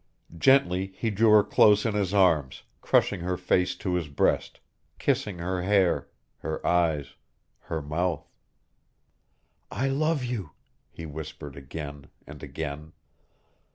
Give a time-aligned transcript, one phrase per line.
[0.35, 4.59] Gently he drew her close in his arms, crushing her face to his breast,
[4.97, 7.13] kissing her hair, her eyes,
[7.59, 8.27] her mouth.
[9.69, 10.53] "I love you,"
[10.89, 12.93] he whispered again and again.